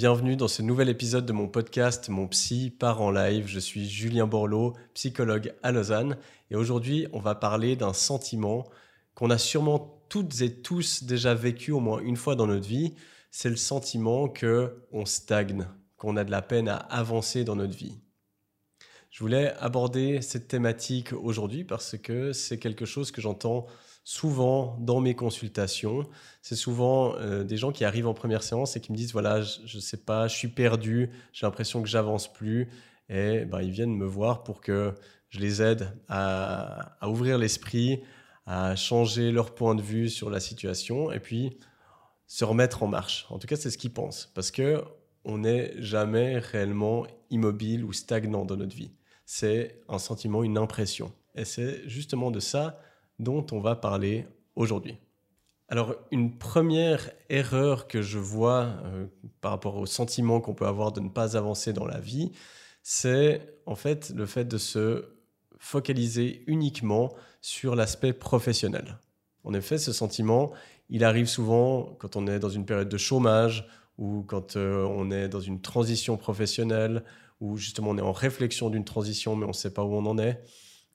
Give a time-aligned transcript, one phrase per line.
[0.00, 3.46] bienvenue dans ce nouvel épisode de mon podcast Mon Psy part en live.
[3.46, 6.16] Je suis Julien Borloo, psychologue à Lausanne
[6.50, 8.64] et aujourd'hui on va parler d'un sentiment
[9.14, 12.94] qu'on a sûrement toutes et tous déjà vécu au moins une fois dans notre vie.
[13.30, 15.68] C'est le sentiment que on stagne,
[15.98, 18.00] qu'on a de la peine à avancer dans notre vie.
[19.10, 23.66] Je voulais aborder cette thématique aujourd'hui parce que c'est quelque chose que j'entends
[24.04, 26.08] souvent dans mes consultations.
[26.42, 29.42] C'est souvent euh, des gens qui arrivent en première séance et qui me disent voilà,
[29.42, 32.68] je ne sais pas, je suis perdu, j'ai l'impression que j'avance plus.
[33.08, 34.94] Et ben, ils viennent me voir pour que
[35.28, 38.02] je les aide à, à ouvrir l'esprit,
[38.46, 41.58] à changer leur point de vue sur la situation et puis
[42.28, 43.26] se remettre en marche.
[43.30, 44.84] En tout cas, c'est ce qu'ils pensent parce que
[45.24, 48.92] on n'est jamais réellement immobile ou stagnant dans notre vie
[49.32, 51.12] c'est un sentiment, une impression.
[51.36, 52.80] Et c'est justement de ça
[53.20, 54.96] dont on va parler aujourd'hui.
[55.68, 59.06] Alors, une première erreur que je vois euh,
[59.40, 62.32] par rapport au sentiment qu'on peut avoir de ne pas avancer dans la vie,
[62.82, 65.04] c'est en fait le fait de se
[65.60, 68.98] focaliser uniquement sur l'aspect professionnel.
[69.44, 70.50] En effet, ce sentiment,
[70.88, 73.64] il arrive souvent quand on est dans une période de chômage
[73.96, 77.04] ou quand euh, on est dans une transition professionnelle
[77.40, 80.06] où justement on est en réflexion d'une transition, mais on ne sait pas où on
[80.06, 80.42] en est.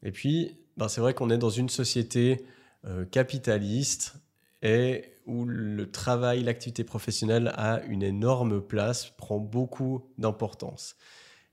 [0.03, 2.45] Et puis, ben, c'est vrai qu'on est dans une société
[2.85, 4.15] euh, capitaliste
[4.61, 10.95] et où le travail, l'activité professionnelle a une énorme place, prend beaucoup d'importance.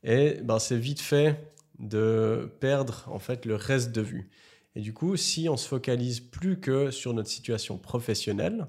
[0.05, 4.31] Et ben, c'est vite fait de perdre en fait le reste de vue.
[4.75, 8.67] Et du coup, si on se focalise plus que sur notre situation professionnelle,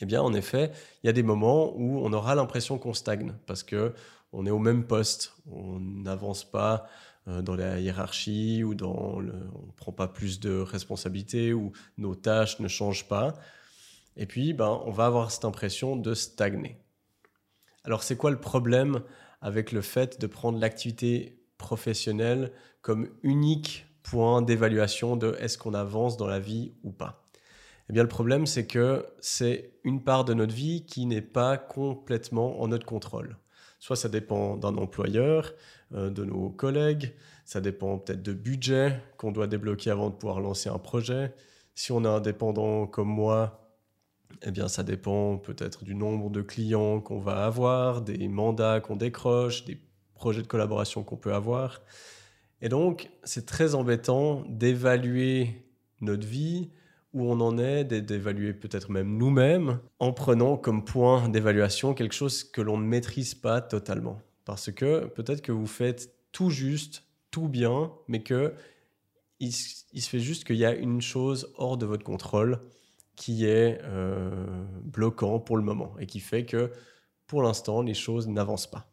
[0.00, 3.34] eh bien, en effet, il y a des moments où on aura l'impression qu'on stagne
[3.46, 3.92] parce que
[4.32, 6.86] on est au même poste, on n'avance pas
[7.28, 12.14] euh, dans la hiérarchie ou dans on ne prend pas plus de responsabilités ou nos
[12.14, 13.34] tâches ne changent pas.
[14.16, 16.78] Et puis, ben, on va avoir cette impression de stagner.
[17.84, 19.02] Alors, c'est quoi le problème
[19.40, 22.52] avec le fait de prendre l'activité professionnelle
[22.82, 27.24] comme unique point d'évaluation de est-ce qu'on avance dans la vie ou pas?
[27.88, 31.58] Eh bien, le problème, c'est que c'est une part de notre vie qui n'est pas
[31.58, 33.36] complètement en notre contrôle.
[33.80, 35.54] Soit ça dépend d'un employeur,
[35.94, 37.14] euh, de nos collègues,
[37.44, 41.34] ça dépend peut-être de budget qu'on doit débloquer avant de pouvoir lancer un projet.
[41.74, 43.72] Si on est indépendant comme moi,
[44.42, 48.96] eh bien ça dépend peut-être du nombre de clients qu'on va avoir, des mandats qu'on
[48.96, 49.80] décroche, des
[50.14, 51.80] projets de collaboration qu'on peut avoir.
[52.62, 55.64] Et donc, c'est très embêtant d'évaluer
[56.02, 56.70] notre vie
[57.12, 62.44] où on en est, d'évaluer peut-être même nous-mêmes, en prenant comme point d'évaluation quelque chose
[62.44, 64.20] que l'on ne maîtrise pas totalement.
[64.44, 68.54] Parce que peut-être que vous faites tout juste, tout bien, mais que
[69.40, 72.60] il, se fait juste qu'il y a une chose hors de votre contrôle
[73.16, 74.30] qui est euh,
[74.84, 76.70] bloquant pour le moment et qui fait que
[77.26, 78.86] pour l'instant les choses n'avancent pas.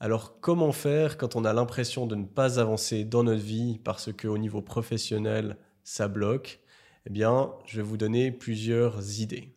[0.00, 4.12] Alors comment faire quand on a l'impression de ne pas avancer dans notre vie parce
[4.12, 6.61] qu'au niveau professionnel ça bloque
[7.06, 9.54] eh bien, je vais vous donner plusieurs idées.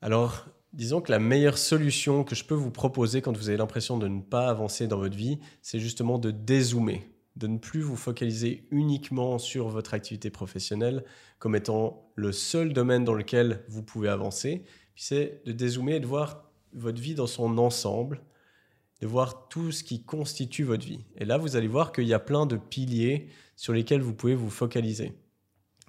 [0.00, 3.98] Alors, disons que la meilleure solution que je peux vous proposer quand vous avez l'impression
[3.98, 7.02] de ne pas avancer dans votre vie, c'est justement de dézoomer,
[7.36, 11.04] de ne plus vous focaliser uniquement sur votre activité professionnelle
[11.38, 14.64] comme étant le seul domaine dans lequel vous pouvez avancer,
[14.94, 18.20] puis c'est de dézoomer et de voir votre vie dans son ensemble,
[19.00, 21.04] de voir tout ce qui constitue votre vie.
[21.16, 24.34] Et là, vous allez voir qu'il y a plein de piliers sur lesquels vous pouvez
[24.34, 25.12] vous focaliser.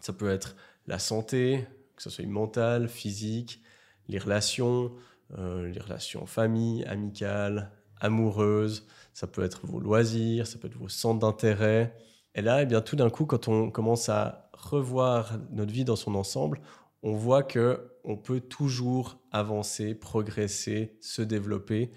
[0.02, 0.56] Ça peut être
[0.88, 1.66] la santé,
[1.96, 3.62] que ce soit mentale, physique,
[4.08, 4.92] les relations,
[5.38, 10.90] euh, les relations famille, amicales, amoureuses, ça peut être vos loisirs, ça peut être vos
[10.90, 11.96] centres d'intérêt.
[12.36, 15.96] Et là, eh bien, tout d'un coup, quand on commence à revoir notre vie dans
[15.96, 16.62] son ensemble,
[17.04, 21.92] on voit que on peut toujours avancer, progresser, se développer.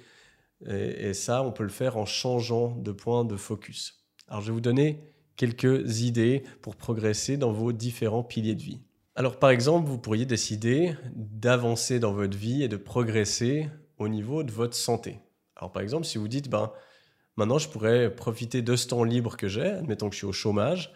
[0.66, 4.04] Et, et, ça, on peut le faire en changeant de point de focus.
[4.28, 8.80] Alors, je vais vous donner quelques idées pour progresser dans vos différents piliers de vie.
[9.14, 13.68] Alors par exemple, vous pourriez décider d'avancer dans votre vie et de progresser
[13.98, 15.20] au niveau de votre santé.
[15.56, 16.72] Alors par exemple, si vous dites, ben,
[17.36, 20.32] maintenant je pourrais profiter de ce temps libre que j'ai, admettons que je suis au
[20.32, 20.92] chômage,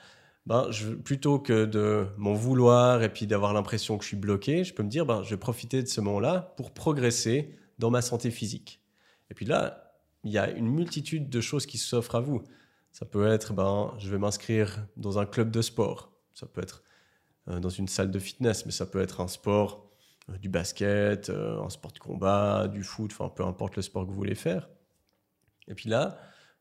[0.47, 4.65] ben, je, plutôt que de m'en vouloir et puis d'avoir l'impression que je suis bloqué,
[4.65, 8.01] je peux me dire, ben, je vais profiter de ce moment-là pour progresser dans ma
[8.01, 8.81] santé physique.
[9.29, 9.93] Et puis là,
[10.25, 12.43] il y a une multitude de choses qui s'offrent à vous.
[12.99, 16.15] Ça peut être, ben, je vais m'inscrire dans un club de sport.
[16.33, 16.83] Ça peut être
[17.47, 19.91] euh, dans une salle de fitness, mais ça peut être un sport,
[20.31, 24.07] euh, du basket, euh, un sport de combat, du foot, enfin peu importe le sport
[24.07, 24.71] que vous voulez faire.
[25.69, 26.19] Et puis là,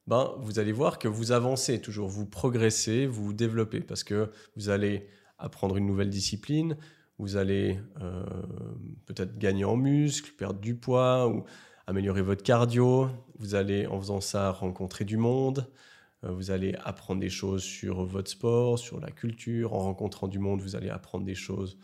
[0.07, 4.29] ben, vous allez voir que vous avancez toujours, vous progressez, vous vous développez, parce que
[4.57, 5.07] vous allez
[5.37, 6.75] apprendre une nouvelle discipline,
[7.17, 7.79] vous allez
[9.05, 11.45] peut-être gagner en muscle, perdre du poids, ou
[11.87, 13.09] améliorer votre cardio,
[13.39, 15.71] vous allez en faisant ça rencontrer du monde,
[16.31, 20.61] vous allez apprendre des choses sur votre sport, sur la culture, en rencontrant du monde,
[20.61, 21.77] vous allez apprendre des choses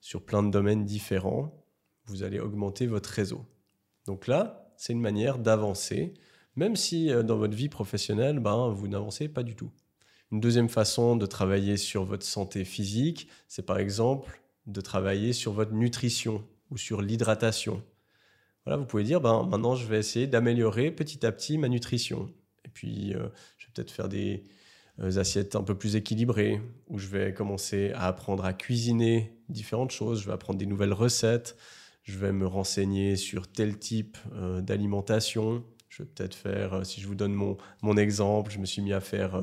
[0.00, 1.64] sur plein de domaines différents,
[2.06, 3.44] vous allez augmenter votre réseau.
[4.06, 6.14] Donc là, c'est une manière d'avancer,
[6.56, 9.70] même si euh, dans votre vie professionnelle, ben, vous n'avancez pas du tout.
[10.32, 15.52] Une deuxième façon de travailler sur votre santé physique, c'est par exemple de travailler sur
[15.52, 17.82] votre nutrition ou sur l'hydratation.
[18.64, 22.32] Voilà, vous pouvez dire, ben, maintenant je vais essayer d'améliorer petit à petit ma nutrition.
[22.74, 23.28] Puis, euh,
[23.58, 24.44] je vais peut-être faire des
[25.00, 29.90] euh, assiettes un peu plus équilibrées, où je vais commencer à apprendre à cuisiner différentes
[29.90, 31.56] choses, je vais apprendre des nouvelles recettes,
[32.02, 35.64] je vais me renseigner sur tel type euh, d'alimentation.
[35.88, 38.92] Je vais peut-être faire, si je vous donne mon, mon exemple, je me suis mis
[38.92, 39.40] à faire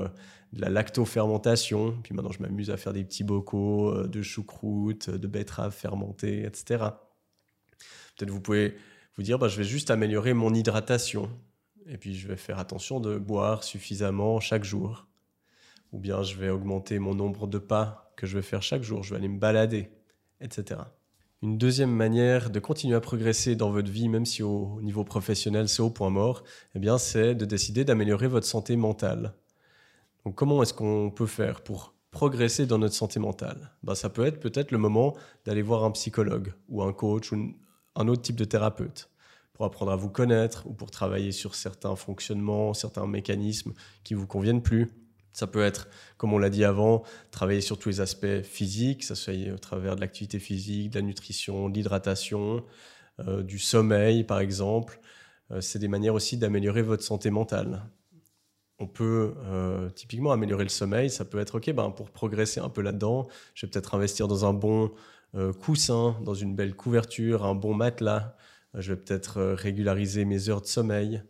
[0.54, 5.28] de la lactofermentation, puis maintenant je m'amuse à faire des petits bocaux de choucroute, de
[5.28, 6.86] betterave fermentée, etc.
[8.18, 8.78] Peut-être vous pouvez
[9.18, 11.30] vous dire, bah, je vais juste améliorer mon hydratation.
[11.90, 15.08] Et puis je vais faire attention de boire suffisamment chaque jour.
[15.94, 19.04] Ou bien je vais augmenter mon nombre de pas que je vais faire chaque jour.
[19.04, 19.90] Je vais aller me balader,
[20.42, 20.82] etc.
[21.44, 25.70] Une deuxième manière de continuer à progresser dans votre vie, même si au niveau professionnel
[25.70, 26.44] c'est au point mort,
[26.76, 29.34] eh bien c'est de décider d'améliorer votre santé mentale.
[30.26, 33.72] Donc comment est-ce qu'on peut faire pour progresser dans notre santé mentale?
[33.84, 37.54] Ben, Ça peut être peut-être le moment d'aller voir un psychologue ou un coach ou
[37.96, 39.10] un autre type de thérapeute
[39.58, 43.74] pour apprendre à vous connaître ou pour travailler sur certains fonctionnements, certains mécanismes
[44.04, 44.88] qui vous conviennent plus.
[45.34, 49.16] Ça peut être, comme on l'a dit avant, travailler sur tous les aspects physiques, ça
[49.16, 52.64] soit au travers de l'activité physique, de la nutrition, de l'hydratation,
[53.28, 55.00] euh, du sommeil par exemple.
[55.52, 57.84] Euh, c'est des manières aussi d'améliorer votre santé mentale.
[58.78, 62.70] On peut euh, typiquement améliorer le sommeil, ça peut être ok, ben, pour progresser un
[62.70, 64.92] peu là-dedans, je vais peut-être investir dans un bon
[65.60, 68.36] coussin, dans une belle couverture, un bon matelas,
[68.82, 71.24] je vais peut-être euh, régulariser mes heures de sommeil.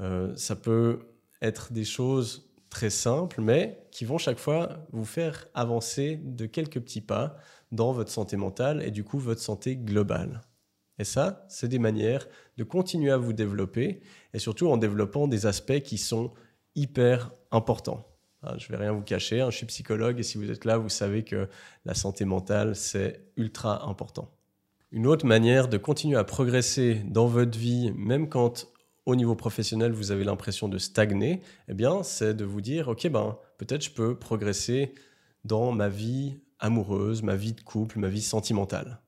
[0.00, 1.00] Euh, ça peut
[1.42, 6.80] être des choses très simples, mais qui vont chaque fois vous faire avancer de quelques
[6.80, 7.36] petits pas
[7.72, 10.42] dans votre santé mentale et du coup votre santé globale.
[10.98, 12.26] Et ça, c'est des manières
[12.56, 14.00] de continuer à vous développer
[14.34, 16.32] et surtout en développant des aspects qui sont
[16.74, 18.06] hyper importants.
[18.42, 20.64] Hein, je ne vais rien vous cacher, hein, je suis psychologue et si vous êtes
[20.64, 21.48] là, vous savez que
[21.84, 24.37] la santé mentale, c'est ultra important.
[24.90, 28.68] Une autre manière de continuer à progresser dans votre vie, même quand
[29.04, 33.06] au niveau professionnel vous avez l'impression de stagner, eh bien, c'est de vous dire, ok,
[33.08, 34.94] ben, peut-être je peux progresser
[35.44, 39.02] dans ma vie amoureuse, ma vie de couple, ma vie sentimentale.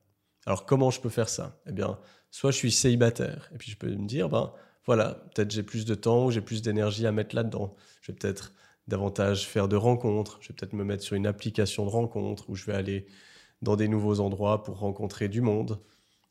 [0.45, 1.59] Alors comment je peux faire ça?
[1.67, 1.97] Eh bien,
[2.29, 4.53] soit je suis célibataire et puis je peux me dire, ben
[4.85, 7.75] voilà, peut-être j'ai plus de temps ou j'ai plus d'énergie à mettre là-dedans.
[8.01, 8.53] Je vais peut-être
[8.87, 10.37] davantage faire de rencontres.
[10.41, 13.07] Je vais peut-être me mettre sur une application de rencontres où je vais aller
[13.61, 15.79] dans des nouveaux endroits pour rencontrer du monde.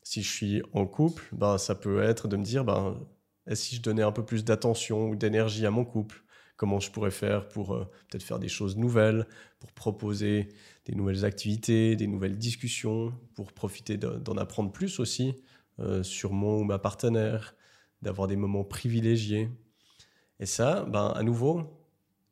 [0.02, 2.98] Si je suis en couple, ben, ça peut être de me dire, ben,
[3.52, 6.24] si je donnais un peu plus d'attention ou d'énergie à mon couple
[6.60, 9.26] Comment je pourrais faire pour euh, peut-être faire des choses nouvelles,
[9.60, 10.50] pour proposer
[10.84, 15.36] des nouvelles activités, des nouvelles discussions, pour profiter d'en apprendre plus aussi
[15.78, 17.54] euh, sur mon ou ma partenaire,
[18.02, 19.48] d'avoir des moments privilégiés.
[20.38, 21.79] Et ça, ben, à nouveau,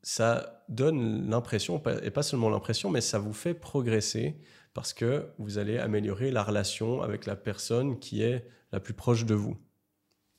[0.01, 4.37] ça donne l'impression, et pas seulement l'impression, mais ça vous fait progresser
[4.73, 9.25] parce que vous allez améliorer la relation avec la personne qui est la plus proche
[9.25, 9.57] de vous.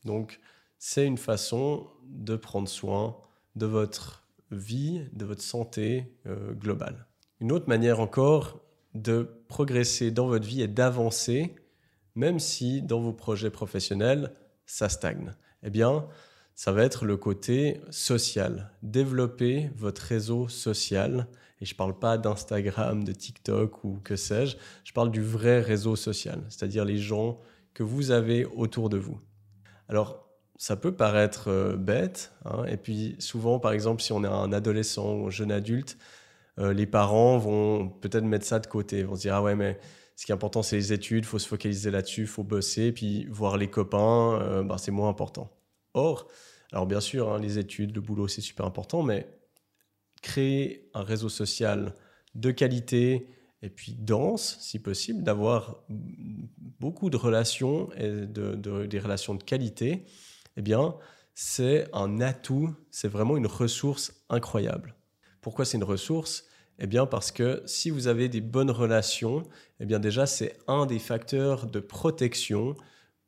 [0.05, 0.41] Donc,
[0.79, 3.19] c'est une façon de prendre soin
[3.57, 7.07] de votre vie, de votre santé euh, globale.
[7.41, 8.61] Une autre manière encore
[8.95, 11.55] de progresser dans votre vie et d'avancer,
[12.15, 14.33] même si dans vos projets professionnels,
[14.67, 15.35] ça stagne.
[15.63, 16.07] Eh bien,
[16.61, 18.71] ça va être le côté social.
[18.83, 21.27] Développer votre réseau social
[21.63, 24.59] et je ne parle pas d'Instagram, de TikTok ou que sais-je.
[24.85, 27.41] Je parle du vrai réseau social, c'est-à-dire les gens
[27.73, 29.19] que vous avez autour de vous.
[29.89, 32.31] Alors, ça peut paraître euh, bête.
[32.45, 35.97] Hein, et puis souvent, par exemple, si on est un adolescent ou un jeune adulte,
[36.59, 38.99] euh, les parents vont peut-être mettre ça de côté.
[38.99, 39.81] Ils vont se dire, ah ouais, mais
[40.15, 42.93] ce qui est important, c'est les études, il faut se focaliser là-dessus, il faut bosser,
[42.93, 45.51] puis voir les copains, euh, ben, c'est moins important.
[45.95, 46.29] Or,
[46.73, 49.27] alors bien sûr, hein, les études, le boulot, c'est super important, mais
[50.23, 51.95] créer un réseau social
[52.35, 53.29] de qualité
[53.63, 60.05] et puis dense, si possible, d'avoir beaucoup de relations et de, des relations de qualité,
[60.57, 60.95] eh bien,
[61.35, 64.95] c'est un atout, c'est vraiment une ressource incroyable.
[65.41, 66.47] Pourquoi c'est une ressource?
[66.79, 69.43] Eh bien, parce que si vous avez des bonnes relations,
[69.81, 72.75] eh bien déjà, c'est un des facteurs de protection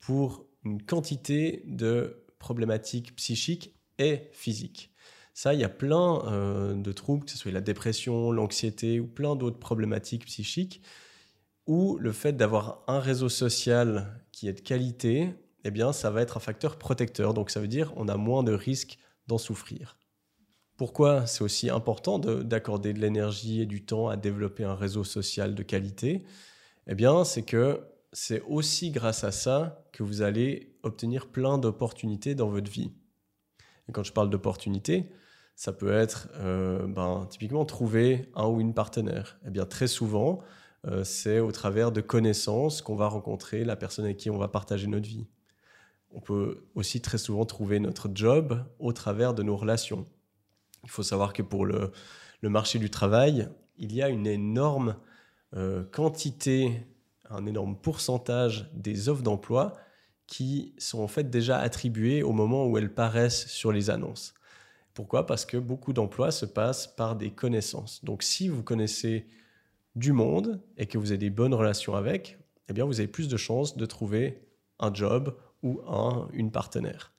[0.00, 4.90] pour une quantité de problématiques psychiques et physiques.
[5.32, 9.06] Ça, il y a plein euh, de troubles, que ce soit la dépression, l'anxiété ou
[9.06, 10.82] plein d'autres problématiques psychiques,
[11.66, 15.30] où le fait d'avoir un réseau social qui est de qualité
[15.64, 17.34] eh bien, ça va être un facteur protecteur.
[17.34, 19.96] Donc, ça veut dire on a moins de risques d'en souffrir.
[20.76, 25.54] Pourquoi c'est aussi important d'accorder de, l'énergie et du temps à développer un réseau social
[25.54, 26.25] de qualité?
[26.88, 27.80] Eh bien, c'est que
[28.12, 32.92] c'est aussi grâce à ça que vous allez obtenir plein d'opportunités dans votre vie.
[33.88, 35.11] Et quand je parle d'opportunités,
[35.57, 39.38] ça peut être euh, ben, typiquement trouver un ou une partenaire.
[39.47, 40.40] Eh bien, très souvent,
[40.87, 44.49] euh, c'est au travers de connaissances qu'on va rencontrer la personne avec qui on va
[44.49, 45.26] partager notre vie.
[46.11, 50.07] On peut aussi très souvent trouver notre job au travers de nos relations.
[50.85, 51.92] Il faut savoir que pour le,
[52.42, 54.97] marché du travail, il y a une énorme
[55.54, 56.87] euh, quantité,
[57.32, 59.74] un énorme pourcentage des offres d'emploi
[60.26, 64.34] qui sont en fait déjà attribuées au moment où elles paraissent sur les annonces.
[64.94, 65.26] Pourquoi?
[65.26, 68.04] Parce que beaucoup d'emplois se passent par des connaissances.
[68.04, 69.26] Donc si vous connaissez
[69.94, 73.28] du monde et que vous avez des bonnes relations avec, eh bien vous avez plus
[73.28, 74.42] de chances de trouver
[74.78, 77.12] un job ou un, une partenaire.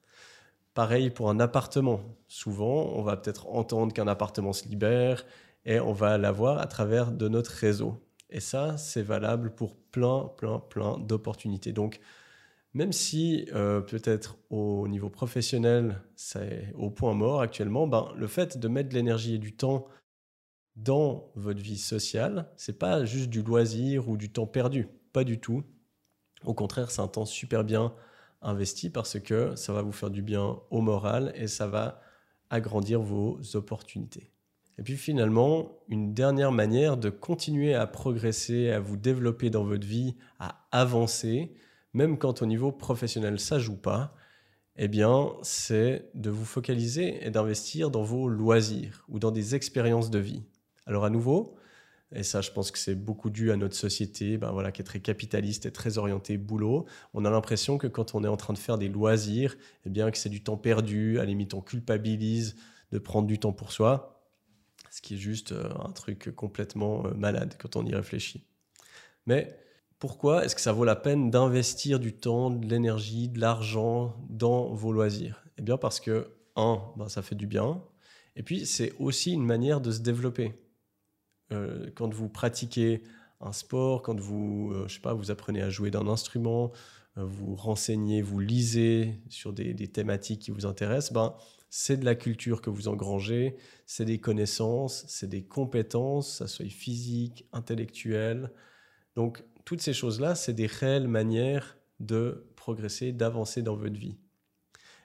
[0.73, 2.01] Pareil pour un appartement.
[2.27, 5.25] Souvent, on va peut-être entendre qu'un appartement se libère
[5.65, 8.01] et on va l'avoir à travers de notre réseau.
[8.33, 11.71] Et ça, c'est valable pour plein, plein, plein d'opportunités.
[11.71, 11.99] Donc,
[12.73, 18.57] même si euh, peut-être au niveau professionnel, c'est au point mort actuellement, ben, le fait
[18.57, 19.85] de mettre de l'énergie et du temps
[20.75, 25.39] dans votre vie sociale, c'est pas juste du loisir ou du temps perdu, pas du
[25.39, 25.63] tout.
[26.43, 27.93] Au contraire, c'est un temps super bien
[28.41, 32.01] investi parce que ça va vous faire du bien au moral et ça va
[32.49, 34.31] agrandir vos opportunités.
[34.77, 39.85] Et puis finalement, une dernière manière de continuer à progresser, à vous développer dans votre
[39.85, 41.53] vie, à avancer,
[41.93, 44.15] même quand au niveau professionnel ça joue pas,
[44.75, 50.09] eh bien, c'est de vous focaliser et d'investir dans vos loisirs ou dans des expériences
[50.09, 50.43] de vie.
[50.87, 51.55] Alors à nouveau,
[52.11, 54.85] et ça je pense que c'est beaucoup dû à notre société ben voilà, qui est
[54.85, 58.53] très capitaliste et très orientée boulot, on a l'impression que quand on est en train
[58.53, 61.61] de faire des loisirs, eh bien que c'est du temps perdu, à la limite on
[61.61, 62.55] culpabilise
[62.91, 64.22] de prendre du temps pour soi,
[64.93, 68.45] ce qui est juste euh, un truc complètement euh, malade quand on y réfléchit.
[69.25, 69.57] Mais
[69.97, 74.71] pourquoi est-ce que ça vaut la peine d'investir du temps, de l'énergie, de l'argent dans
[74.75, 75.43] vos loisirs?
[75.57, 77.81] Eh bien parce que, un, ben ça fait du bien,
[78.35, 80.53] et puis c'est aussi une manière de se développer.
[81.51, 83.01] Euh, quand vous pratiquez
[83.41, 86.71] un sport, quand vous, je sais pas, vous apprenez à jouer d'un instrument,
[87.15, 91.35] vous renseignez, vous lisez sur des, des thématiques qui vous intéressent, ben,
[91.75, 93.55] c'est de la culture que vous engrangez,
[93.87, 98.51] c'est des connaissances, c'est des compétences, ça soit physique, intellectuelle.
[99.15, 104.19] Donc toutes ces choses-là, c'est des réelles manières de progresser, d'avancer dans votre vie.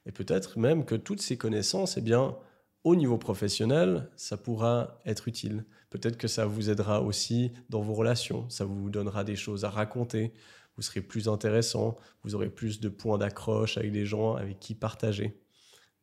[0.04, 2.36] Et peut-être même que toutes ces connaissances, eh bien,
[2.84, 5.64] au niveau professionnel, ça pourra être utile.
[5.88, 9.70] Peut-être que ça vous aidera aussi dans vos relations, ça vous donnera des choses à
[9.70, 10.34] raconter,
[10.76, 14.74] vous serez plus intéressant, vous aurez plus de points d'accroche avec des gens avec qui
[14.74, 15.40] partager.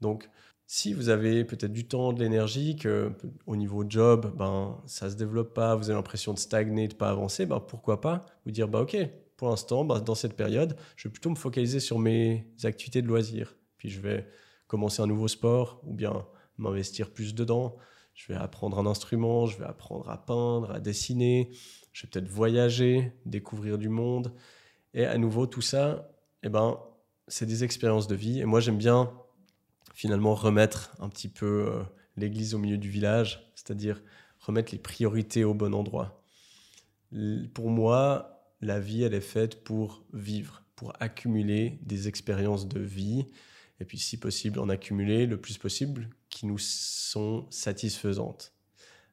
[0.02, 0.28] Donc,
[0.68, 3.12] si vous avez peut-être du temps, de l'énergie, que
[3.46, 7.10] au niveau job, ben ça se développe pas, vous avez l'impression de stagner, de pas
[7.10, 8.98] avancer, ben pourquoi pas vous dire bah ok,
[9.38, 13.08] pour l'instant, ben, dans cette période, je vais plutôt me focaliser sur mes activités de
[13.08, 13.56] loisirs.
[13.78, 14.28] Puis je vais
[14.68, 16.26] commencer un nouveau sport ou bien
[16.58, 17.76] m'investir plus dedans.
[18.14, 21.52] Je vais apprendre un instrument, je vais apprendre à peindre, à dessiner,
[21.92, 24.34] je vais peut-être voyager, découvrir du monde.
[24.94, 26.10] Et à nouveau, tout ça,
[26.44, 26.80] eh ben,
[27.28, 28.40] c'est des expériences de vie.
[28.40, 29.12] Et moi, j'aime bien
[29.96, 31.84] finalement remettre un petit peu euh,
[32.18, 34.04] l'église au milieu du village, c'est-à-dire
[34.40, 36.22] remettre les priorités au bon endroit.
[37.54, 43.26] Pour moi, la vie, elle est faite pour vivre, pour accumuler des expériences de vie,
[43.80, 48.54] et puis si possible, en accumuler le plus possible qui nous sont satisfaisantes.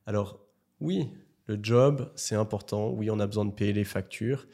[0.05, 0.41] Alors
[0.81, 1.09] oui,
[1.47, 4.49] le job, c'est important, oui, on a besoin de payer les factures,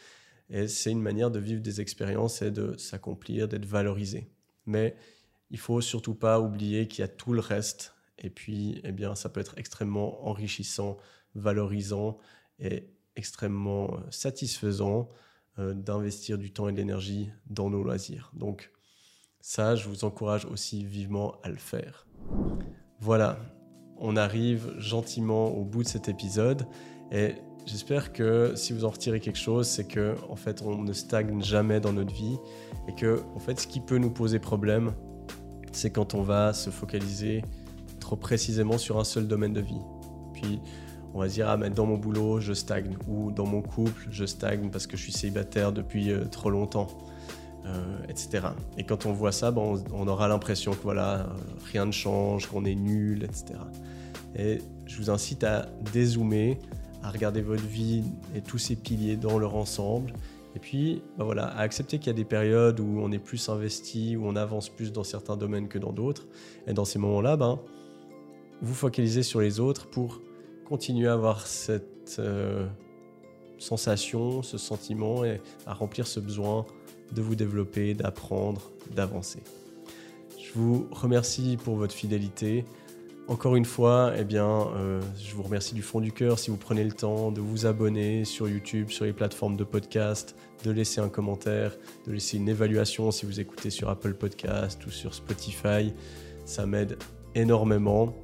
[0.50, 4.30] et c'est une manière de vivre des expériences et de s'accomplir, d'être valorisé.
[4.66, 4.94] Mais
[5.50, 7.94] il faut surtout pas oublier qu'il y a tout le reste.
[8.18, 10.96] Et puis, eh bien, ça peut être extrêmement enrichissant,
[11.34, 12.18] valorisant
[12.58, 15.08] et extrêmement euh, satisfaisant
[15.58, 18.30] euh, d'investir du temps et de l'énergie dans nos loisirs.
[18.34, 18.70] Donc,
[19.40, 22.06] ça, je vous encourage aussi vivement à le faire.
[23.00, 23.38] Voilà,
[23.96, 26.66] on arrive gentiment au bout de cet épisode
[27.12, 27.34] et
[27.66, 31.42] j'espère que si vous en retirez quelque chose, c'est que en fait, on ne stagne
[31.42, 32.36] jamais dans notre vie
[32.88, 34.94] et que en fait, ce qui peut nous poser problème,
[35.78, 37.42] c'est quand on va se focaliser
[38.00, 39.80] trop précisément sur un seul domaine de vie.
[40.34, 40.60] Puis
[41.14, 44.24] on va dire ah mais dans mon boulot je stagne ou dans mon couple je
[44.24, 46.88] stagne parce que je suis célibataire depuis euh, trop longtemps,
[47.64, 48.48] euh, etc.
[48.76, 51.26] Et quand on voit ça, ben, on, aura l'impression que voilà euh,
[51.72, 53.60] rien ne change, qu'on est nul, etc.
[54.36, 56.58] Et je vous incite à dézoomer,
[57.04, 58.02] à regarder votre vie
[58.34, 60.12] et tous ces piliers dans leur ensemble,
[60.58, 63.48] Et puis, bah voilà, à accepter qu'il y a des périodes où on est plus
[63.48, 66.26] investi, où on avance plus dans certains domaines que dans d'autres.
[66.66, 67.60] Et dans ces moments-là, ben,
[68.60, 70.20] vous focalisez sur les autres pour
[70.64, 72.66] continuer à avoir cette euh,
[73.58, 76.66] sensation, ce sentiment et à remplir ce besoin
[77.14, 79.44] de vous développer, d'apprendre, d'avancer.
[80.42, 82.64] Je vous remercie pour votre fidélité.
[83.28, 86.56] Encore une fois, eh bien, euh, je vous remercie du fond du cœur si vous
[86.56, 91.02] prenez le temps de vous abonner sur YouTube, sur les plateformes de podcast, de laisser
[91.02, 95.92] un commentaire, de laisser une évaluation si vous écoutez sur Apple Podcast ou sur Spotify.
[96.46, 96.96] Ça m'aide
[97.34, 98.14] énormément.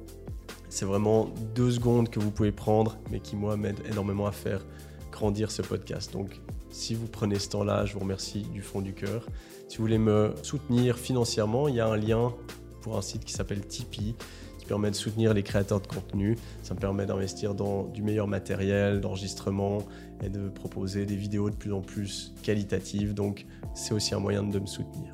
[0.69, 4.65] C'est vraiment deux secondes que vous pouvez prendre, mais qui, moi, m'aident énormément à faire
[5.11, 6.13] grandir ce podcast.
[6.13, 9.27] Donc, si vous prenez ce temps-là, je vous remercie du fond du cœur.
[9.67, 12.33] Si vous voulez me soutenir financièrement, il y a un lien
[12.81, 14.15] pour un site qui s'appelle Tipeee
[14.65, 16.37] permet de soutenir les créateurs de contenu.
[16.63, 19.79] Ça me permet d'investir dans du meilleur matériel, d'enregistrement
[20.23, 23.13] et de proposer des vidéos de plus en plus qualitatives.
[23.13, 25.13] Donc c'est aussi un moyen de me soutenir.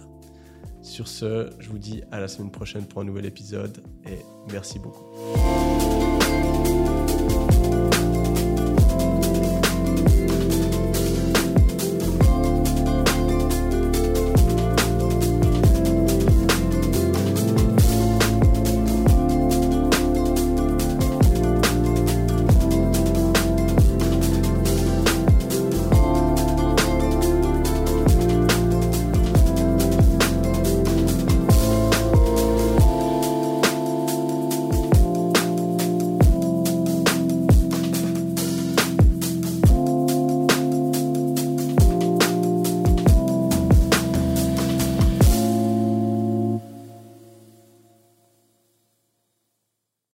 [0.82, 4.18] Sur ce, je vous dis à la semaine prochaine pour un nouvel épisode et
[4.52, 5.06] merci beaucoup.